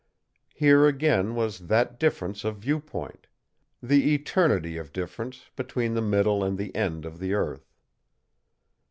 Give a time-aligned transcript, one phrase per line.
[0.55, 3.27] Here again was that difference of viewpoint
[3.83, 7.71] the eternity of difference between the middle and the end of the earth.